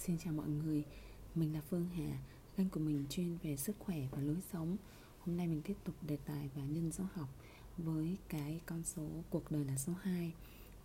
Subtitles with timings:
[0.00, 0.84] Xin chào mọi người,
[1.34, 2.18] mình là Phương Hà
[2.56, 4.76] Kênh của mình chuyên về sức khỏe và lối sống.
[5.18, 7.28] Hôm nay mình tiếp tục đề tài và nhân số học
[7.78, 10.34] Với cái con số cuộc đời là số 2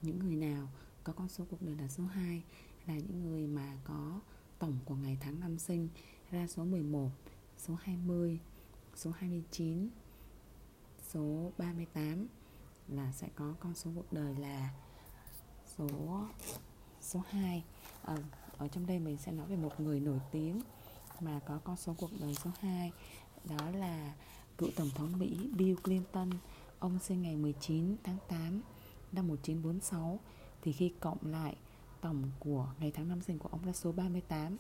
[0.01, 0.67] Những người nào
[1.04, 2.43] có con số cuộc đời là số 2
[2.86, 4.20] Là những người mà có
[4.59, 5.89] tổng của ngày tháng năm sinh
[6.31, 7.09] Ra số 11,
[7.57, 8.39] số 20,
[8.95, 9.89] số 29,
[11.13, 12.27] số 38
[12.87, 14.73] Là sẽ có con số cuộc đời là
[15.77, 15.87] số
[17.02, 17.63] số 2
[18.03, 18.17] à, ờ,
[18.58, 20.61] ở trong đây mình sẽ nói về một người nổi tiếng
[21.20, 22.91] mà có con số cuộc đời số 2
[23.43, 24.13] đó là
[24.57, 26.29] cựu tổng thống Mỹ Bill Clinton.
[26.79, 28.62] Ông sinh ngày 19 tháng 8
[29.12, 30.20] năm 1946
[30.62, 31.55] thì khi cộng lại
[32.02, 34.57] tổng của ngày tháng năm sinh của ông là số 38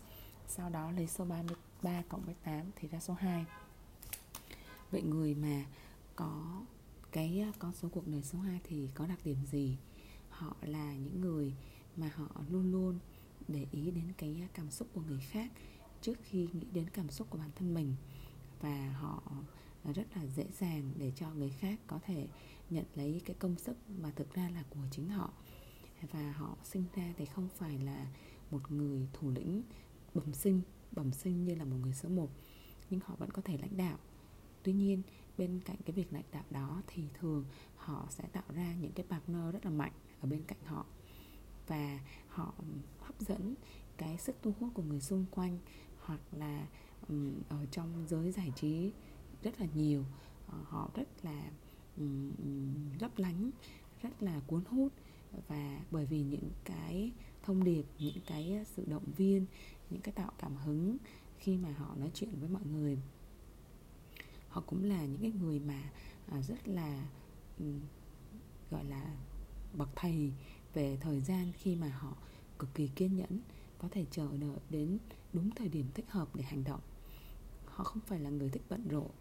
[0.47, 3.45] sau đó lấy số 33 cộng với 8 thì ra số 2
[4.91, 5.65] vậy người mà
[6.15, 6.61] có
[7.11, 9.77] cái ờ, con số cuộc đời số 2 thì có đặc điểm gì?
[10.29, 11.53] Họ là những người
[11.97, 12.99] mà họ luôn luôn
[13.47, 15.51] để ý đến cái cảm xúc của người khác
[16.01, 17.95] trước khi nghĩ đến cảm xúc của bản thân mình.
[18.61, 19.23] Và họ
[19.83, 22.27] ờ, rất là dễ dàng để cho người khác có thể
[22.69, 25.33] nhận lấy cái công sức mà thực ra là của chính họ.
[26.11, 28.07] Và họ sinh ra thì không phải là
[28.51, 29.61] một người thủ lĩnh
[30.13, 32.29] bẩm sinh bẩm sinh như là một người số một,
[32.89, 33.97] nhưng họ vẫn có thể lãnh đạo.
[34.63, 35.01] Tuy nhiên,
[35.37, 39.05] bên cạnh cái việc lãnh đạo đó thì thường họ sẽ tạo ra những cái
[39.09, 40.85] partner rất là mạnh ở bên cạnh họ
[41.67, 41.99] và
[42.29, 42.53] họ
[42.99, 43.55] hấp dẫn
[43.97, 45.57] cái sức thu hút của người xung quanh
[45.99, 46.67] hoặc là
[47.07, 48.91] um, ở trong giới giải trí
[49.43, 50.03] rất là nhiều.
[50.47, 51.51] Ờ, họ rất là
[51.97, 52.31] um,
[52.99, 53.51] lấp lánh
[54.01, 54.93] rất là cuốn hút
[55.47, 57.11] và bởi vì những cái
[57.43, 59.45] thông điệp những cái sự động viên
[59.89, 60.97] những cái tạo cảm hứng
[61.37, 62.97] khi mà họ nói chuyện với mọi người.
[64.49, 65.91] Họ cũng là những cái người mà
[66.27, 67.05] à, rất là
[67.59, 67.79] um,
[68.71, 69.15] gọi là
[69.73, 70.31] bậc thầy
[70.75, 72.13] về thời gian khi mà họ
[72.59, 73.39] cực kỳ kiên nhẫn,
[73.77, 74.97] có thể chờ đợi đến
[75.33, 76.81] đúng thời điểm thích hợp để hành động.
[77.65, 79.11] Họ không phải là người thích bận rộn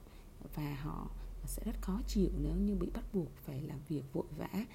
[0.54, 1.10] và họ
[1.46, 4.66] sẽ rất khó chịu nếu như bị bắt buộc phải làm việc vội vã,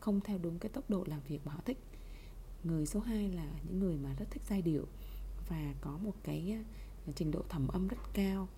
[0.00, 1.78] không theo đúng cái tốc độ làm việc mà họ thích.
[2.64, 4.86] Người số 2 là những người mà rất thích giai điệu
[5.48, 6.56] và có một cái
[7.06, 8.48] ờ, trình độ thẩm âm rất cao.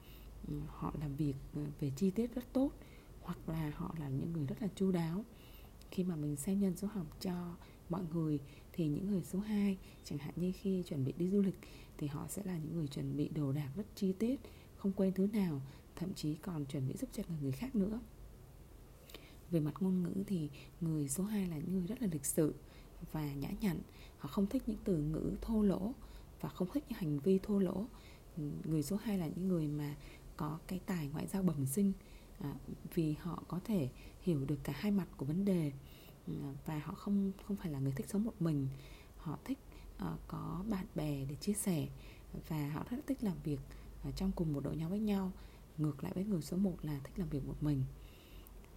[0.67, 2.71] Họ làm việc ờ, về chi tiết rất tốt
[3.23, 5.25] hoặc là họ là những người rất là chu đáo
[5.93, 7.57] khi mà mình xem nhân số học cho
[7.89, 8.39] mọi người,
[8.73, 11.59] thì những người số 2 chẳng hạn như khi chuẩn bị đi du lịch,
[11.99, 14.41] thì họ sẽ là những người chuẩn bị đồ đạc rất chi tiết,
[14.77, 15.61] không quên thứ nào,
[15.97, 18.01] thậm chí còn chuẩn bị giúp cho người khác nữa.
[19.51, 22.55] Về mặt ngôn ngữ thì người số 2 là những người rất là lịch sự
[23.13, 23.79] và nhã nhặn.
[24.19, 25.95] Họ không thích những từ ngữ thô lỗ
[26.41, 27.87] và không thích những hành vi thô lỗ.
[28.65, 29.97] Người số 2 là những người mà
[30.37, 31.93] có cái tài ngoại giao bẩm sinh
[32.43, 32.55] à,
[32.95, 33.89] vì họ có thể
[34.21, 35.73] hiểu được cả hai mặt của vấn đề
[36.27, 36.33] ừ,
[36.67, 38.69] và họ không không phải là người thích sống một mình.
[39.17, 39.59] Họ thích
[39.97, 41.89] uh, có bạn bè để chia sẻ
[42.49, 43.61] và họ rất thích làm việc
[44.09, 45.33] uh, trong cùng một đội nhóm với nhau.
[45.79, 47.85] Ngược lại với người số 1 là thích làm việc một mình.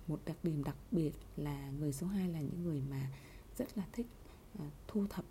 [0.07, 3.11] Một đặc điểm đặc biệt là người số 2 là những người mà
[3.57, 4.07] rất là thích
[4.57, 5.25] uh, thu thập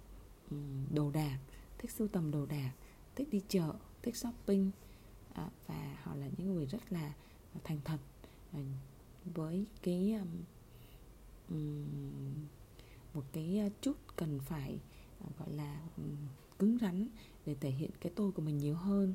[0.50, 1.38] um, đồ đạc
[1.78, 2.72] thích sưu tầm đồ đạc
[3.16, 4.70] thích đi chợ thích shopping
[5.30, 7.12] uh, và họ là những người rất là
[7.64, 7.98] thành thật
[9.24, 10.44] với cái um,
[13.14, 14.78] một cái chút cần phải
[15.20, 16.16] à, gọi là um,
[16.58, 17.08] cứng rắn
[17.46, 19.14] để thể hiện cái tôi của mình nhiều hơn.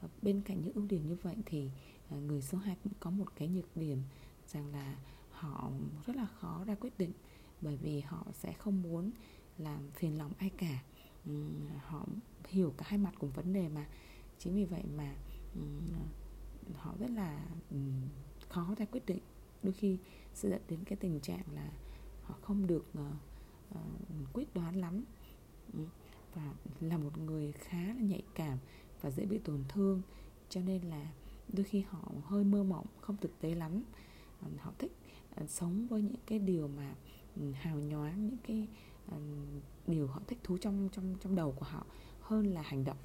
[0.00, 1.70] Ờ, bên cạnh những ưu điểm như vậy thì
[2.10, 4.02] à, người số 2 cũng có một cái nhược điểm
[4.48, 4.96] rằng là
[5.30, 5.70] họ
[6.06, 7.12] rất là khó ra quyết định
[7.60, 9.10] bởi vì họ sẽ không muốn
[9.58, 10.82] làm phiền lòng ai cả.
[11.80, 12.06] Họ
[12.48, 13.86] hiểu cả hai mặt của vấn đề mà.
[14.38, 15.14] Chính vì vậy mà
[16.74, 17.46] họ rất là
[18.48, 19.20] khó ra quyết định.
[19.62, 19.98] Đôi khi
[20.34, 21.72] sẽ dẫn đến cái tình trạng là
[22.22, 23.06] họ không được uh,
[23.70, 25.04] uh, quyết đoán lắm.
[25.72, 25.78] Ừ,
[26.34, 28.58] và là một người khá là nhạy cảm
[29.00, 30.02] và dễ bị tổn thương
[30.48, 31.12] cho nên là
[31.52, 33.82] đôi khi họ hơi mơ mộng không thực tế lắm.
[34.46, 34.92] Uh, họ thích
[35.42, 36.94] uh, sống với những cái điều mà
[37.36, 38.68] ừ, hào nhoáng những cái
[39.06, 39.20] uh,
[39.86, 41.86] điều họ thích thú trong trong trong đầu của họ
[42.20, 42.98] hơn là hành động.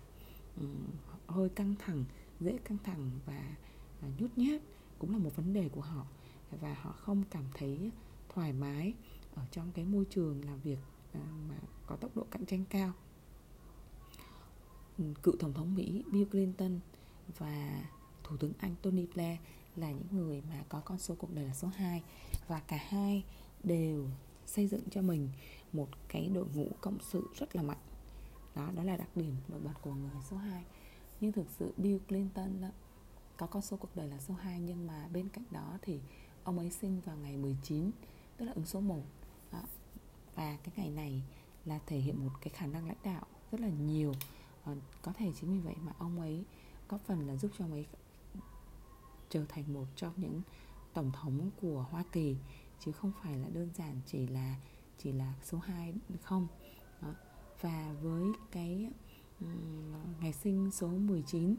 [0.58, 0.66] Ừ,
[1.28, 2.06] hơi căng thẳng
[2.40, 3.56] dễ căng thẳng và
[4.00, 4.62] uh, nhút nhát
[5.02, 6.06] cũng là một vấn đề của họ
[6.52, 7.92] và họ không cảm thấy
[8.30, 8.94] thoải mái
[9.36, 10.80] ở trong cái môi trường làm việc
[11.14, 11.20] à,
[11.50, 11.56] mà
[11.88, 12.92] có tốc độ cạnh tranh cao.
[14.98, 16.80] Ừ, cựu tổng thống Mỹ Bill Clinton
[17.38, 17.84] và
[18.24, 19.40] thủ tướng Anh Tony Blair
[19.76, 22.04] là những người mà có con số cuộc đời là số 2
[22.48, 23.24] và cả hai
[23.64, 24.08] đều
[24.46, 25.30] xây dựng cho mình
[25.74, 27.82] một cái đội ngũ cộng sự rất là mạnh.
[28.56, 30.64] Đó đó là đặc điểm nổi bật của người số 2
[31.22, 32.70] nhưng thực sự Bill Clinton đó,
[33.42, 36.00] có con số cuộc đời là số 2 nhưng mà bên cạnh đó thì
[36.44, 37.92] ông ấy sinh vào ngày 19
[38.38, 39.02] tức là ứng số 1
[39.52, 39.62] đó.
[40.36, 41.24] và cái ngày này
[41.66, 44.14] là thể hiện một cái khả năng lãnh đạo rất là nhiều
[44.64, 46.44] ờ, có thể chính vì vậy mà ông ấy
[46.88, 47.86] có phần là giúp cho ông ấy
[49.30, 50.42] trở thành một trong những
[50.94, 52.36] tổng thống của Hoa Kỳ
[52.80, 54.56] chứ không phải là đơn giản chỉ là
[54.98, 56.48] chỉ là số 2 không
[57.02, 57.14] Đó.
[57.62, 58.90] và với cái
[59.40, 61.56] um, ngày sinh số 19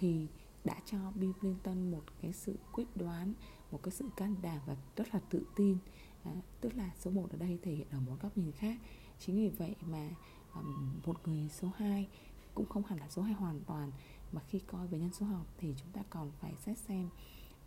[0.00, 0.26] thì
[0.64, 3.34] đã cho Bill Clinton một cái sự quyết đoán
[3.70, 5.78] một cái sự can đảm và rất là tự tin.
[6.24, 8.78] À, tức là số 1 ở đây thể hiện ở một góc nhìn khác.
[9.18, 10.10] Chính vì vậy mà
[10.54, 12.08] um, một người số 2
[12.54, 13.92] cũng không hẳn là số 2 hoàn toàn
[14.32, 17.08] mà khi coi về nhân số học thì chúng ta còn phải xét xem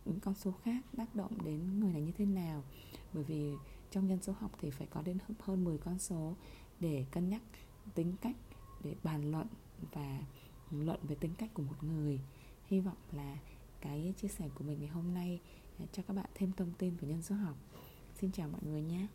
[0.04, 2.62] những con số khác tác động đến người này như thế nào.
[3.12, 3.52] Bởi vì
[3.90, 6.34] trong nhân số học thì phải có đến hơn 10 con số
[6.80, 7.42] để cân nhắc
[7.94, 8.36] tính cách
[8.84, 9.46] để bàn luận
[9.92, 10.20] và
[10.70, 12.20] luận về tính cách của một người.
[12.66, 13.38] Hy vọng là
[13.80, 15.40] cái chia sẻ của mình ngày hôm nay
[15.78, 17.56] à, cho các bạn thêm thông tin về nhân số học.
[18.20, 19.06] Xin chào mọi người nhé.